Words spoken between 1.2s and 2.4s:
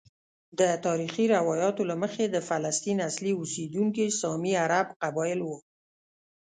روایاتو له مخې د